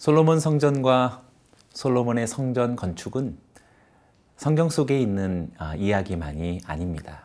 [0.00, 1.20] 솔로몬 성전과
[1.74, 3.36] 솔로몬의 성전 건축은
[4.38, 7.24] 성경 속에 있는 아, 이야기만이 아닙니다.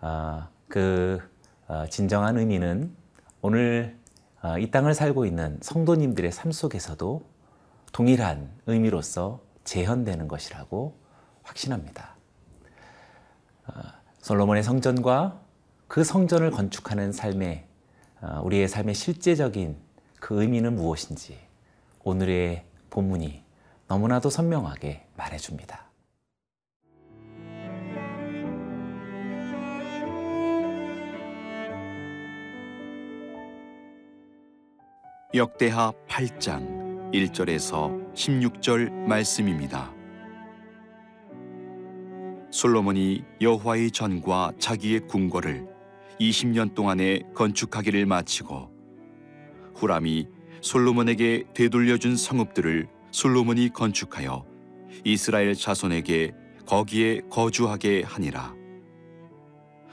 [0.00, 1.20] 아, 그
[1.68, 2.96] 어, 진정한 의미는
[3.42, 3.98] 오늘
[4.42, 7.22] 어, 이 땅을 살고 있는 성도님들의 삶 속에서도
[7.92, 10.96] 동일한 의미로서 재현되는 것이라고
[11.42, 12.16] 확신합니다.
[13.66, 13.72] 어,
[14.22, 15.42] 솔로몬의 성전과
[15.88, 17.66] 그 성전을 건축하는 삶의
[18.44, 19.76] 우리의 삶의 실제적인
[20.18, 21.45] 그 의미는 무엇인지
[22.08, 23.42] 오늘의 본문이
[23.88, 25.90] 너무나도 선명하게 말해줍니다.
[35.34, 39.92] 역대하 8장 1절에서 16절 말씀입니다.
[42.52, 45.66] 솔로몬이 여호와의 전과 자기의 궁궐을
[46.20, 48.70] 20년 동안에 건축하기를 마치고
[49.74, 54.44] 후람이 솔로몬에게 되돌려준 성읍들을 솔로몬이 건축하여
[55.04, 56.32] 이스라엘 자손에게
[56.66, 58.54] 거기에 거주하게 하니라.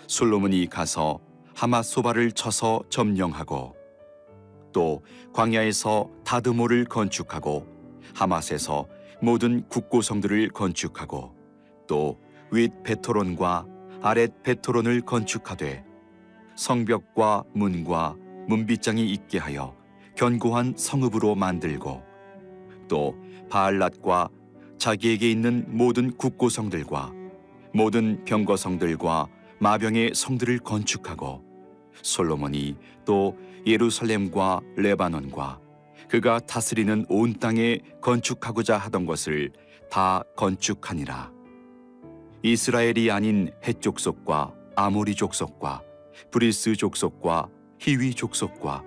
[0.08, 1.20] 솔로몬이 가서
[1.55, 3.75] 하마소바를 쳐서 점령하고
[4.72, 7.67] 또 광야에서 다드모를 건축하고
[8.16, 8.88] 하맛에서
[9.22, 11.36] 모든 국고성들을 건축하고
[11.88, 13.66] 또 윗 베토론과
[14.03, 15.83] 아랫 베토론을 건축하되
[16.55, 18.16] 성벽과 문과
[18.48, 19.75] 문빗장이 있게 하여
[20.16, 22.03] 견고한 성읍으로 만들고
[22.88, 23.16] 또
[23.50, 24.30] 바알랏과
[24.78, 27.11] 자기에게 있는 모든 국고성들과
[27.73, 29.28] 모든 병거성들과
[29.59, 31.44] 마병의 성들을 건축하고
[32.02, 35.59] 솔로몬이 또 예루살렘과 레바논과
[36.09, 39.52] 그가 다스리는 온 땅에 건축하고자 하던 것을
[39.89, 41.31] 다 건축하니라.
[42.44, 45.82] 이스라엘이 아닌 헷 족속과 아모리 족속과
[46.30, 47.48] 브리스 족속과
[47.80, 48.83] 히위 족속과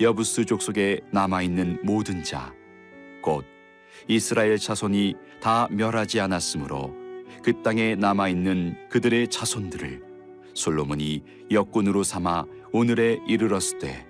[0.00, 2.54] 여부스 족속에 남아 있는 모든 자,
[3.20, 3.44] 곧
[4.08, 6.94] 이스라엘 자손이 다 멸하지 않았으므로
[7.42, 10.02] 그 땅에 남아 있는 그들의 자손들을
[10.54, 14.06] 솔로몬이 역군으로 삼아 오늘에 이르렀으되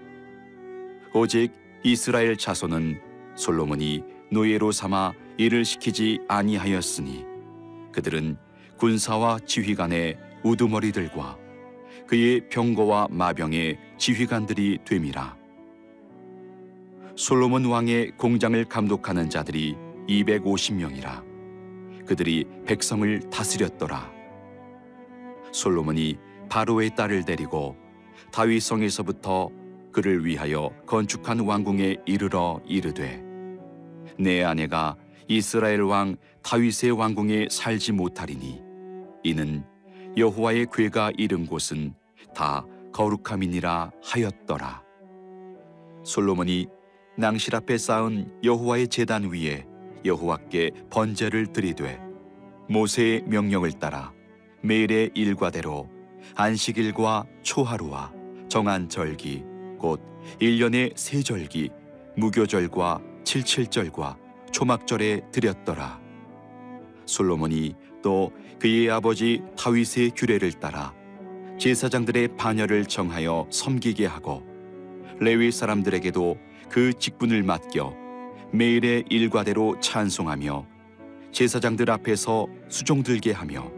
[1.12, 1.50] 오직
[1.82, 3.00] 이스라엘 자손은
[3.34, 7.24] 솔로몬이 노예로 삼아 일을 시키지 아니하였으니
[7.90, 8.36] 그들은
[8.76, 11.36] 군사와 지휘관의 우두머리들과
[12.06, 15.39] 그의 병거와 마병의 지휘관들이 됨이라
[17.20, 19.76] 솔로몬 왕의 공장을 감독하는 자들이
[20.08, 22.06] 250명이라.
[22.06, 24.10] 그들이 백성을 다스렸더라.
[25.52, 26.16] 솔로몬이
[26.48, 27.76] 바로의 딸을 데리고
[28.32, 29.50] 다윗성에서부터
[29.92, 33.22] 그를 위하여 건축한 왕궁에 이르러 이르되
[34.18, 34.96] 내 아내가
[35.28, 38.62] 이스라엘 왕 다윗의 왕궁에 살지 못하리니
[39.24, 39.62] 이는
[40.16, 41.92] 여호와의 괴가 이른 곳은
[42.34, 42.64] 다
[42.94, 44.82] 거룩함이니라 하였더라.
[46.02, 46.66] 솔로몬이
[47.16, 49.66] 낭실 앞에 쌓은 여호와의 제단 위에
[50.04, 52.00] 여호와께 번제를 드리되
[52.68, 54.12] 모세의 명령을 따라
[54.62, 55.88] 매일의 일과대로
[56.34, 58.12] 안식일과 초하루와
[58.48, 59.44] 정한 절기
[59.78, 60.00] 곧
[60.40, 61.70] 1년의 세 절기
[62.16, 64.16] 무교절과 칠칠절과
[64.52, 66.00] 초막절에 드렸더라.
[67.06, 70.94] 솔로몬이 또 그의 아버지 다윗의 규례를 따라
[71.58, 74.42] 제사장들의 반열을 정하여 섬기게 하고
[75.18, 76.36] 레위 사람들에게도
[76.70, 77.94] 그 직분을 맡겨
[78.52, 80.66] 매일의 일과대로 찬송하며
[81.32, 83.70] 제사장들 앞에서 수종 들게 하며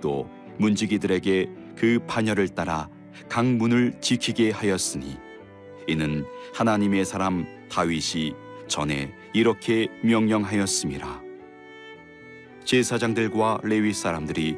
[0.00, 2.88] 또 문지기들에게 그 반열을 따라
[3.28, 5.16] 각 문을 지키게 하였으니
[5.86, 8.34] 이는 하나님의 사람 다윗이
[8.68, 11.22] 전에 이렇게 명령하였음이라
[12.64, 14.56] 제사장들과 레위 사람들이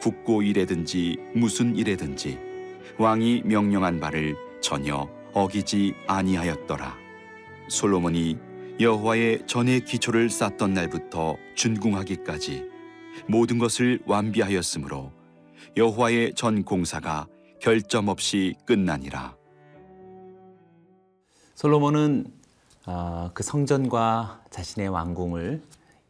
[0.00, 2.38] 국고 일에든지 무슨 일에든지
[2.98, 7.03] 왕이 명령한 바를 전혀 어기지 아니하였더라
[7.68, 8.36] 솔로몬이
[8.80, 12.68] 여호와의 전의 기초를 쌓던 날부터 준궁하기까지
[13.28, 15.12] 모든 것을 완비하였으므로
[15.76, 17.26] 여호와의 전 공사가
[17.60, 19.36] 결점 없이 끝나니라.
[21.54, 22.26] 솔로몬은
[22.86, 25.62] 어, 그 성전과 자신의 왕궁을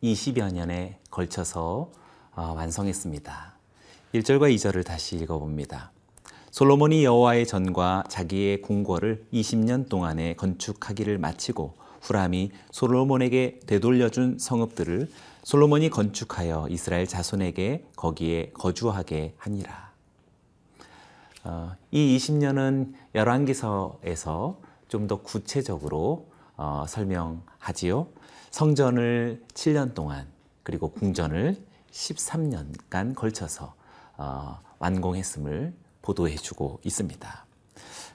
[0.03, 1.91] 20여 년에 걸쳐서
[2.35, 3.55] 어, 완성했습니다.
[4.15, 5.93] 1절과 2절을 다시 읽어봅니다.
[6.55, 15.11] 솔로몬이 여호와의 전과 자기의 궁궐을 20년 동안에 건축하기를 마치고 후람이 솔로몬에게 되돌려준 성읍들을
[15.43, 19.91] 솔로몬이 건축하여 이스라엘 자손에게 거기에 거주하게 하니라.
[21.43, 28.07] 어, 이 20년은 열왕기서에서 좀 더 구체적으로 어, 설명하지요.
[28.53, 30.29] 성전을 7년 동안
[30.63, 31.57] 그리고 궁전을
[31.91, 33.75] 13년간 걸쳐서
[34.19, 37.47] 어, 완공했음을 보도해주고 있습니다.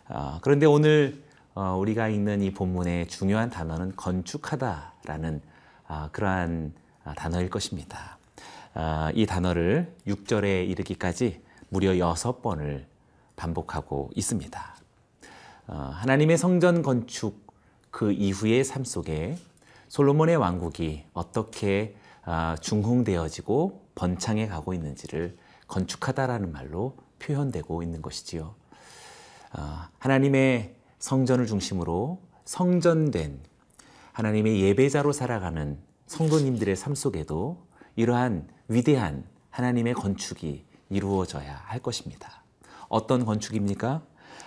[0.09, 1.23] 어, 그런데 오늘
[1.55, 5.41] 어, 우리가 읽는 이 본문의 중요한 단어는 건축하다라는
[5.87, 8.17] 아, 그러한 아, 단어일 것입니다.
[8.75, 12.85] 아, 이 단어를 6절에 이르기까지 무려 여섯 번을
[13.35, 14.75] 반복하고 있습니다.
[15.67, 17.49] 어, 하나님의 성전 건축
[17.89, 19.37] 그 이후의 삶 속에
[19.87, 25.35] 솔로몬의 왕국이 어떻게 아, 중흥되어지고 번창해 가고 있는지를
[25.67, 28.55] 건축하다라는 말로 표현되고 있는 것이지요.
[29.51, 33.39] 아, 하나님의 성전을 중심으로 성전된
[34.13, 35.77] 하나님의 예배자로 살아가는
[36.07, 42.43] 성도님들의 삶 속에도 이러한 위대한 하나님의 건축이 이루어져야 할 것입니다.
[42.87, 44.01] 어떤 건축입니까?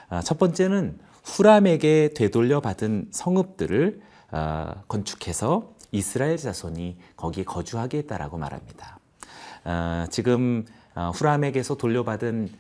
[0.09, 8.99] 아, 첫 번째는 후람에게 되돌려 받은 성읍들을 아, 건축해서 이스라엘 자손이 거기에 거주하게 했다라고 말합니다.
[9.65, 10.65] 아, 지금
[10.95, 12.51] 후람에게서 돌려받은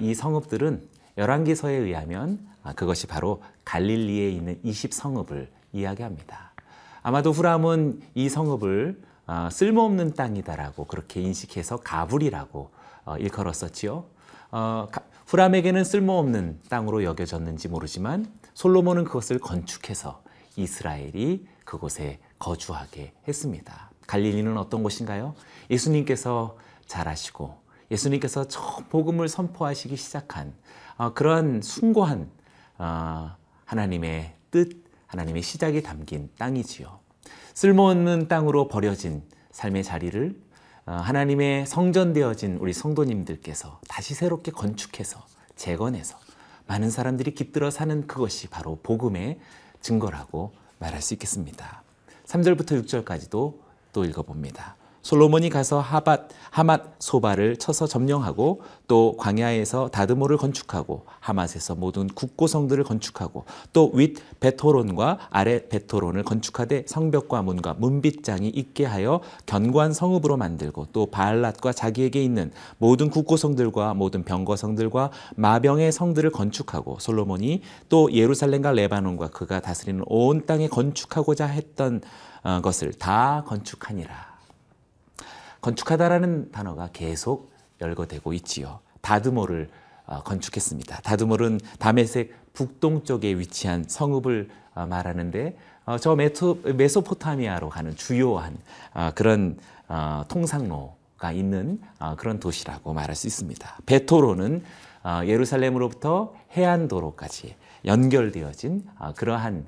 [0.00, 0.88] 이 성읍들은
[1.18, 2.38] 열왕기서에 의하면
[2.76, 6.52] 그것이 바로 갈릴리에 있는 20성읍을 이야기합니다.
[7.02, 9.02] 아마도 후람은 이 성읍을
[9.50, 12.70] 쓸모없는 땅이다라고 그렇게 인식해서 가불이라고
[13.04, 14.04] 어, 일컬었었지요.
[14.50, 14.88] 어,
[15.26, 20.22] 후람에게는 쓸모없는 땅으로 여겨졌는지 모르지만 솔로몬은 그것을 건축해서
[20.56, 23.90] 이스라엘이 그곳에 거주하게 했습니다.
[24.06, 25.34] 갈릴리는 어떤 곳인가요?
[25.70, 26.56] 예수님께서
[26.86, 27.59] 잘 아시고
[27.90, 30.54] 예수님께서 처음 복음을 선포하시기 시작한
[30.96, 32.30] 어, 그런 숭고한
[32.78, 37.00] 어, 하나님의 뜻, 하나님의 시작이 담긴 땅이지요.
[37.54, 40.40] 쓸모없는 땅으로 버려진 삶의 자리를
[40.86, 45.24] 어, 하나님의 성전되어진 우리 성도님들께서 다시 새롭게 건축해서
[45.56, 46.18] 재건해서
[46.66, 49.40] 많은 사람들이 깃들어 사는 그것이 바로 복음의
[49.80, 51.82] 증거라고 말할 수 있겠습니다.
[52.26, 53.58] 3절부터 6절까지도
[53.92, 54.76] 또 읽어봅니다.
[55.02, 63.44] 솔로몬이 가서 하밭 하맛 소바를 쳐서 점령하고 또 광야에서 다드모를 건축하고 하맛에서 모든 국고성들을 건축하고
[63.72, 71.06] 또 윗 베토론과 아래 베토론을 건축하되 성벽과 문과 문빗장이 있게 하여 견고한 성읍으로 만들고 또
[71.10, 79.60] 바알랏과 자기에게 있는 모든 국고성들과 모든 병거성들과 마병의 성들을 건축하고 솔로몬이 또 예루살렘과 레바논과 그가
[79.60, 82.00] 다스리는 온 땅에 건축하고자 했던
[82.42, 84.29] 어, 것을 다 건축하니라.
[85.60, 88.80] 건축하다라는 단어가 계속 열거되고 있지요.
[89.00, 89.68] 다드모를
[90.06, 91.02] 어, 건축했습니다.
[91.02, 98.56] 다드몰은 다메섹 북동쪽에 위치한 성읍을 어, 말하는데 어, 저 메소포타미아로 가는 주요한
[99.14, 99.56] 그런
[100.28, 101.80] 통상로가 있는
[102.16, 103.78] 그런 도시라고 말할 수 있습니다.
[103.86, 104.62] 베토로는
[105.24, 108.86] 예루살렘으로부터 해안도로까지 연결되어진
[109.16, 109.66] 그러한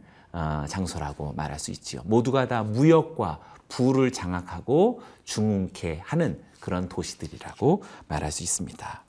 [0.68, 2.02] 장소라고 말할 수 있지요.
[2.04, 3.40] 모두가 다 무역과
[3.72, 9.04] 부를 장악하고 중흥케 하는 그런 도시들이라고 말할 수 있습니다.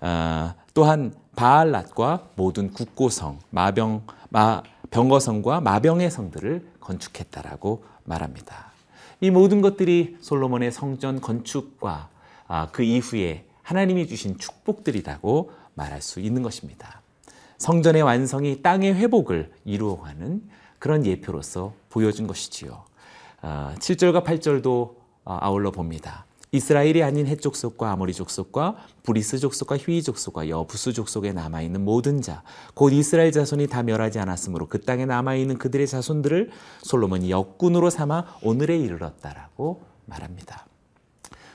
[0.00, 8.72] 어, 또한 바알랏과 모든 국고성, 마병, 마, 병거성과 마병의 성들을 건축했다라고 말합니다.
[9.20, 12.08] 이 모든 것들이 솔로몬의 성전 건축과
[12.48, 17.02] 아, 그 이후에 하나님이 주신 축복들이라고 말할 수 있는 것입니다.
[17.58, 20.42] 성전의 완성이 땅의 회복을 이루어가는
[20.78, 22.87] 그런 예표로서 보여준 것이지요.
[23.78, 26.26] 7절과 아, 8절도 어, 아울러 봅니다.
[26.50, 32.22] 이스라엘이 아닌 헷 족속과 아모리 족속과 브리스 족속과 히위 족속과 여부스 족속에 남아 있는 모든
[32.22, 32.42] 자,
[32.74, 36.50] 곧 이스라엘 자손이 다 멸하지 않았으므로 그 땅에 남아 있는 그들의 자손들을
[36.82, 40.66] 솔로몬이 역군으로 삼아 오늘에 이르렀다라고 말합니다.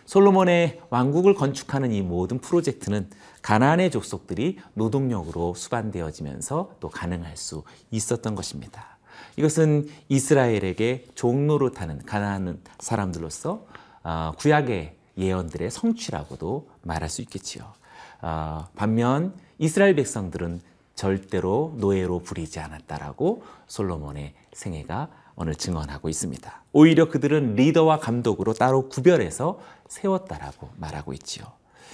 [0.06, 3.10] 솔로몬의 왕국을 건축하는 이 모든 프로젝트는
[3.42, 8.93] 가나안의 족속들이 노동력으로 수반되어지면서 또 가능할 수 있었던 것입니다.
[9.38, 13.66] 이것은 이스라엘에게 종로로 타는 가나안 사람들로서
[14.04, 17.74] 어, 구약의 예언들의 성취라고도 말할 수 있겠지요.
[18.22, 20.62] 어, 반면 이스라엘 백성들은
[20.96, 26.64] 절대로 노예로 부리지 않았다라고 솔로몬의 생애가 오늘 증언하고 있습니다.
[26.74, 31.46] 오히려 그들은 리더와 감독으로 따로 구별해서 세웠다라고 말하고 있지요.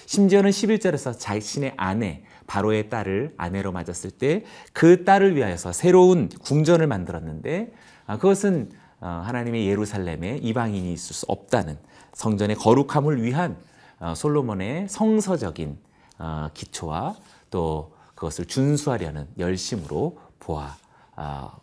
[0.06, 7.72] 심지어는 11절에서 자신의 아내 바로의 딸을 아내로 맞았을 때 그 딸을 위하여서 새로운 궁전을 만들었는데
[8.08, 11.78] 아, 그것은 어, 하나님의 예루살렘에 이방인이 있을 수 없다는
[12.14, 13.58] 성전의 거룩함을 위한
[14.00, 15.78] 어, 솔로몬의 성서적인
[16.18, 17.16] 어, 기초와
[17.50, 20.76] 또 그것을 준수하려는 열심으로 보아,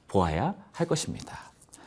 [0.08, 1.36] 보아야 할 것입니다.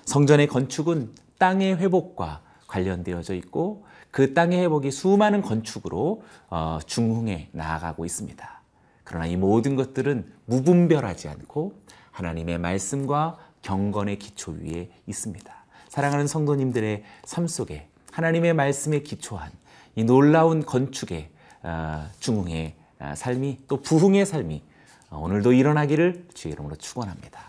[0.06, 6.24] 성전의 건축은 땅의 회복과 관련되어져 있고 그 땅의 회복이 수많은 건축으로
[6.86, 8.59] 중흥에 나아가고 있습니다.
[9.10, 11.74] 그러나 이 모든 것들은 무분별하지 않고
[12.12, 15.52] 하나님의 말씀과 경건의 기초 위에 있습니다.
[15.88, 19.52] 사랑하는 성도님들의 삶 속에 하나님의 말씀에 기초한
[19.96, 21.32] 이 놀라운 건축의
[21.64, 24.62] 어, 중흥의 어, 삶이 또 부흥의 삶이
[25.12, 27.49] 오늘도 일어나기를 주의 이름으로 축원합니다.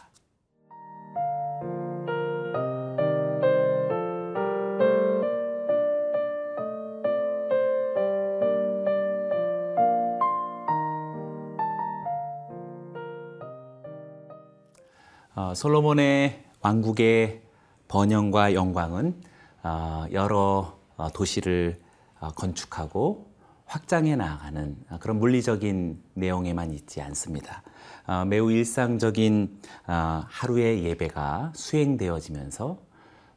[15.54, 17.42] 솔로몬의 왕국의
[17.88, 19.20] 번영과 영광은
[19.62, 21.80] 어, 여러 어, 도시를
[22.20, 23.30] 어, 건축하고
[23.66, 27.62] 확장해 나가는 어, 그런 물리적인 내용에만 있지 않습니다.
[28.06, 32.78] 어, 매우 일상적인 어, 하루의 예배가 수행되어지면서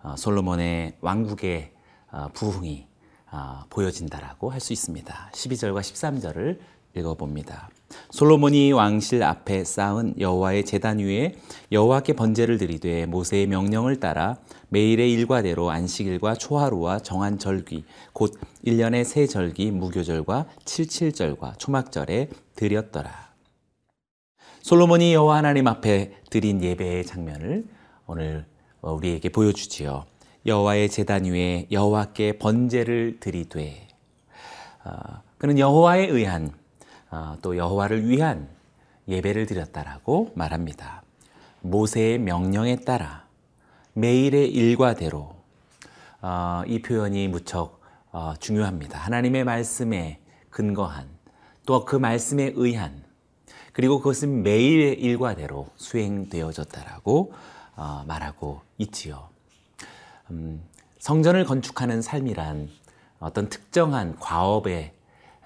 [0.04, 1.74] 어, 솔로몬의 왕국의
[2.12, 2.88] 어, 부흥이
[3.32, 5.30] 어, 보여진다라고 할 수 있습니다.
[5.34, 6.60] 12절과 13절을
[6.96, 7.70] 읽어봅니다.
[8.10, 11.36] 솔로몬이 왕실 앞에 쌓은 여호와의 제단 위에
[11.72, 14.38] 여호와께 번제를 드리되 모세의 명령을 따라
[14.70, 18.34] 매일의 일과대로 안식일과 초하루와 정한 절기 곧
[18.66, 23.34] 1년의 세 절기 무교절과 칠칠절과 초막절에 드렸더라.
[24.62, 27.66] 솔로몬이 여호와 하나님 앞에 드린 예배의 장면을
[28.08, 28.46] 오늘
[28.82, 30.06] 우리에게 보여주지요.
[30.46, 33.88] 여호와의 제단 위에 여호와께 번제를 드리되
[34.86, 36.63] 어, 그는 여호와에 의한 어,
[37.42, 38.48] 또 여호와를 위한
[39.08, 41.04] 예배를 드렸다라고 말합니다.
[41.62, 43.26] 모세의 명령에 따라
[43.94, 45.36] 매일의 일과대로
[46.22, 48.98] 어, 이 표현이 무척 어, 중요합니다.
[48.98, 51.08] 하나님의 말씀에 근거한
[51.66, 53.04] 또 그 말씀에 의한
[53.74, 57.34] 그리고 그것은 매일의 일과대로 수행되어졌다라고
[57.76, 59.30] 어, 말하고 있지요.
[60.30, 60.64] 음,
[61.00, 62.70] 성전을 건축하는 삶이란
[63.20, 64.94] 어떤 특정한 과업에 에,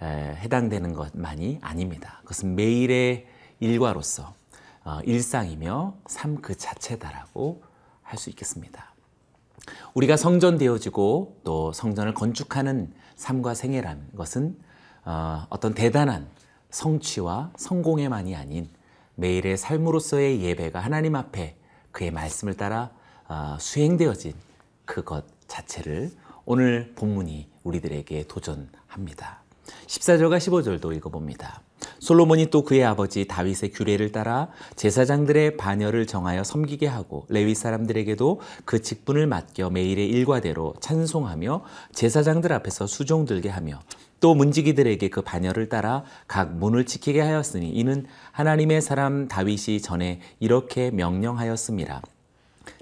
[0.06, 2.20] 해당되는 것만이 아닙니다.
[2.22, 3.27] 그것은 매일의
[3.60, 4.34] 일과로서
[4.86, 7.63] 어, 일상이며 삶 그 자체다라고
[8.04, 8.94] 할 수 있겠습니다.
[9.94, 14.58] 우리가 성전 되어지고 또 성전을 건축하는 삶과 생애라는 것은
[15.04, 16.27] 어, 어떤 대단한
[16.70, 18.70] 성취와 성공에만이 아닌
[19.16, 21.58] 매일의 삶으로서의 예배가 하나님 앞에
[21.92, 22.92] 그의 말씀을 따라
[23.27, 24.34] 어, 수행되어진
[24.86, 26.12] 그것 자체를
[26.46, 29.42] 오늘 본문이 우리들에게 도전합니다.
[29.88, 31.62] 14절과 15절도 읽어봅니다.
[32.00, 38.82] 솔로몬이 또 그의 아버지 다윗의 규례를 따라 제사장들의 반열을 정하여 섬기게 하고 레위 사람들에게도 그
[38.82, 43.80] 직분을 맡겨 매일의 일과대로 찬송하며 제사장들 앞에서 수종 들게 하며
[44.20, 50.92] 또 문지기들에게 그 반열을 따라 각 문을 지키게 하였으니 이는 하나님의 사람 다윗이 전에 이렇게
[50.92, 52.02] 명령하였습니다.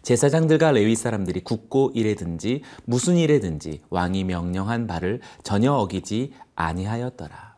[0.02, 7.56] 제사장들과 레위 사람들이 굳고 일에든지 무슨 일에든지 왕이 명령한 바를 전혀 어기지 아니하였더라.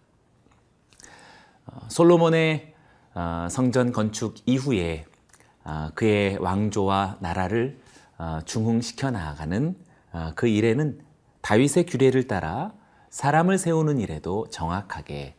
[1.90, 2.74] 솔로몬의
[3.14, 5.06] 어, 성전 건축 이후에
[5.64, 7.80] 어, 그의 왕조와 나라를
[8.18, 9.76] 어, 중흥시켜 나아가는
[10.36, 11.00] 그 일에는
[11.42, 12.74] 다윗의 규례를 따라
[13.12, 15.36] 사람을 세우는 일에도 정확하게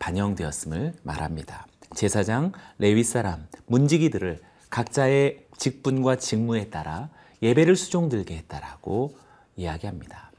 [0.00, 1.66] 반영되었음을 말합니다.
[1.94, 7.08] 제사장, 레위 사람, 문지기들을 각자의 직분과 직무에 따라
[7.42, 9.16] 예배를 수종들게 했다라고
[9.56, 10.30] 이야기합니다.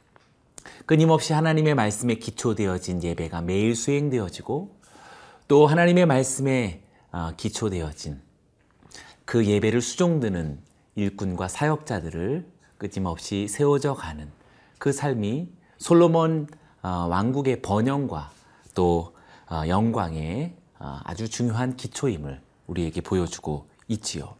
[0.86, 4.76] 끊임없이 하나님의 말씀에 기초되어진 예배가 매일 수행되어지고
[5.48, 6.82] 또 하나님의 말씀에
[7.38, 8.22] 기초되어진
[9.26, 10.60] 그 예배를 수종드는
[10.96, 12.46] 일꾼과 사역자들을
[12.78, 14.30] 끊임없이 세워져 가는
[14.78, 16.48] 그 삶이 솔로몬
[16.82, 18.32] 왕국의 번영과
[18.74, 19.16] 또
[19.50, 24.36] 영광의 아주 중요한 기초임을 우리에게 보여주고 있지요.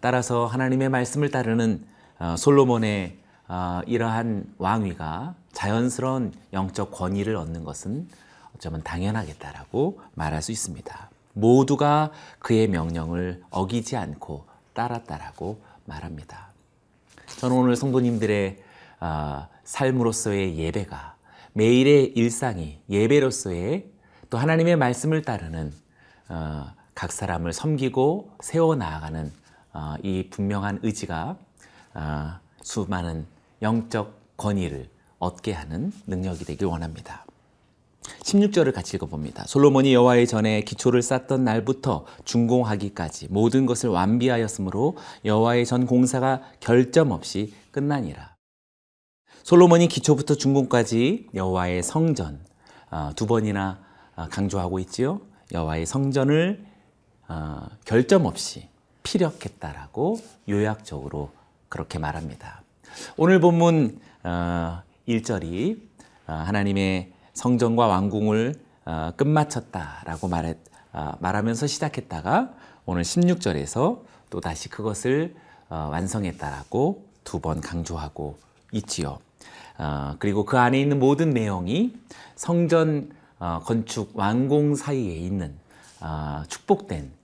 [0.00, 1.84] 따라서 하나님의 말씀을 따르는
[2.36, 3.18] 솔로몬의
[3.86, 8.08] 이러한 왕위가 자연스러운 영적 권위를 얻는 것은
[8.54, 11.10] 어쩌면 당연하겠다라고 말할 수 있습니다.
[11.32, 16.50] 모두가 그의 명령을 어기지 않고 따랐다라고 말합니다.
[17.38, 18.62] 저는 오늘 성도님들의
[19.64, 21.16] 삶으로서의 예배가
[21.52, 23.90] 매일의 일상이 예배로서의
[24.28, 25.72] 또 하나님의 말씀을 따르는
[26.28, 26.66] 어,
[27.00, 29.32] 각 사람을 섬기고 세워 나아가는
[29.72, 31.34] 어, 이 분명한 의지가
[31.94, 33.24] 어, 수많은
[33.62, 34.86] 영적 권위를
[35.18, 37.24] 얻게 하는 능력이 되길 원합니다.
[38.02, 39.46] 16절을 같이 읽어봅니다.
[39.46, 47.54] 솔로몬이 여호와의 전에 기초를 쌓던 날부터 준공하기까지 모든 것을 완비하였으므로 여호와의 전 공사가 결점 없이
[47.70, 48.34] 끝나니라.
[49.42, 52.44] 솔로몬이 기초부터 준공까지 여호와의 성전
[52.90, 53.78] 어, 두 번이나
[54.16, 55.22] 어, 강조하고 있지요.
[55.54, 56.68] 여호와의 성전을
[57.30, 58.68] 어, 결점 없이
[59.04, 60.18] 피력했다라고
[60.48, 61.30] 요약적으로
[61.68, 62.62] 그렇게 말합니다.
[63.16, 64.00] 오늘 본문
[65.08, 65.80] 1절이
[66.26, 68.56] 하나님의 성전과 왕궁을
[69.16, 70.58] 끝마쳤다라고 말했,
[71.20, 72.50] 말하면서 시작했다가
[72.84, 75.36] 오늘 16절에서 또 다시 그것을
[75.68, 78.38] 완성했다라고 두 번 강조하고
[78.72, 79.20] 있지요.
[79.78, 81.94] 어, 그리고 그 안에 있는 모든 내용이
[82.34, 85.54] 성전 어, 건축 완공 사이에 있는
[86.00, 87.19] 어, 축복된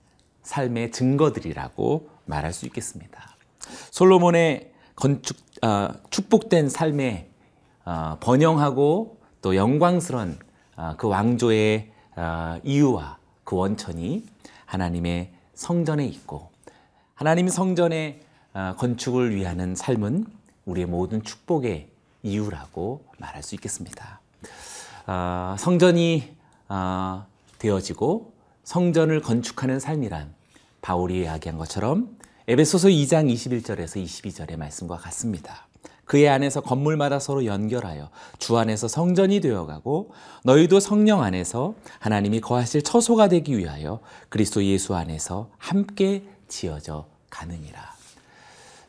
[0.47, 3.35] 삶의 증거들이라고 말할 수 있겠습니다.
[3.91, 7.29] 솔로몬의 건축 어, 축복된 삶의
[7.85, 10.39] 어, 번영하고 또 영광스러운
[10.77, 14.25] 어, 그 왕조의 어, 이유와 그 원천이
[14.65, 16.49] 하나님의 성전에 있고
[17.13, 18.21] 하나님 성전의
[18.53, 20.25] 어, 건축을 위하는 삶은
[20.65, 21.89] 우리의 모든 축복의
[22.23, 24.21] 이유라고 말할 수 있겠습니다.
[25.07, 26.35] 어, 성전이
[26.69, 27.25] 어,
[27.59, 30.36] 되어지고 성전을 건축하는 삶이란
[30.81, 32.17] 바울이 이야기한 것처럼
[32.47, 35.67] 에베소서 2장 21절에서 22절의 말씀과 같습니다.
[36.05, 40.11] 그의 안에서 건물마다 서로 연결하여 주 안에서 성전이 되어가고
[40.45, 47.81] 너희도 성령 안에서 하나님이 거하실 처소가 되기 위하여 그리스도 예수 안에서 함께 지어져 가느니라.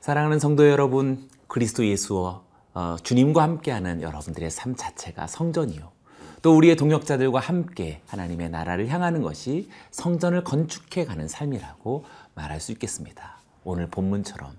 [0.00, 2.42] 사랑하는 성도 여러분, 그리스도 예수와
[2.74, 5.97] 어, 주님과 함께하는 여러분들의 삶 자체가 성전이요.
[6.42, 12.04] 또 우리의 동역자들과 함께 하나님의 나라를 향하는 것이 성전을 건축해 가는 삶이라고
[12.34, 13.38] 말할 수 있겠습니다.
[13.64, 14.52] 오늘 본문처럼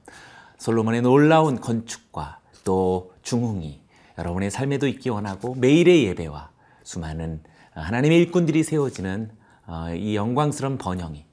[0.58, 3.82] 솔로몬의 놀라운 건축과 또 중흥이
[4.18, 6.52] 여러분의 삶에도 있기 원하고 매일의 예배와
[6.84, 9.32] 수많은 하나님의 일꾼들이 세워지는
[9.68, 11.26] 어, 이 영광스러운 번영이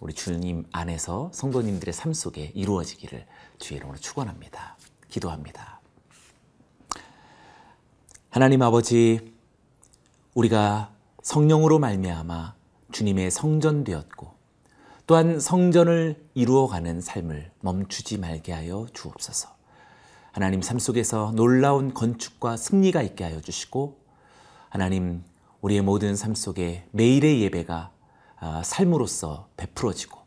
[0.00, 3.24] 우리 주님 안에서 성도님들의 삶 속에 이루어지기를
[3.58, 4.76] 주의 이름으로 축원합니다.
[5.08, 5.80] 기도합니다.
[8.28, 9.33] 하나님 아버지
[10.34, 12.54] 우리가 성령으로 말미암아
[12.92, 14.34] 주님의 성전 되었고
[15.06, 19.54] 또한 성전을 이루어가는 삶을 멈추지 말게 하여 주옵소서.
[20.32, 24.00] 하나님 삶 속에서 놀라운 건축과 승리가 있게 하여 주시고
[24.68, 25.22] 하나님
[25.60, 27.92] 우리의 모든 삶 속에 매일의 예배가
[28.40, 30.18] 아, 삶으로서 베풀어지고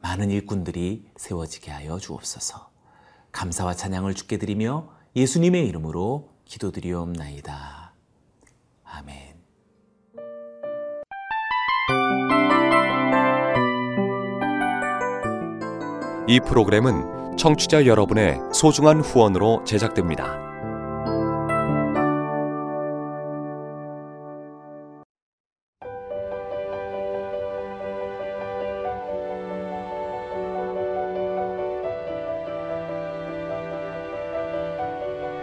[0.00, 2.70] 많은 일꾼들이 세워지게 하여 주옵소서.
[3.32, 7.92] 감사와 찬양을 주께 드리며 예수님의 이름으로 기도드리옵나이다.
[8.84, 9.31] 아멘.
[16.28, 20.38] 이 프로그램은 청취자 여러분의 소중한 후원으로 제작됩니다.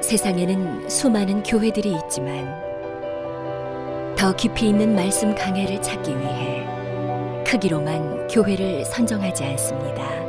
[0.01, 2.55] 세상에는 수많은 교회들이 있지만
[4.17, 6.65] 더 깊이 있는 말씀 강해를 찾기 위해
[7.45, 10.28] 크기로만 교회를 선정하지 않습니다.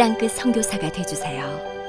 [0.00, 1.79] 땅끝 선교사가 되주세요.